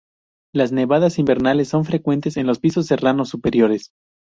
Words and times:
Las 0.51 0.71
nevadas 0.71 1.19
invernales 1.19 1.69
son 1.69 1.85
frecuentes 1.85 2.35
en 2.37 2.47
los 2.47 2.57
pisos 2.57 2.87
serranos 2.87 3.29
superiores. 3.29 3.91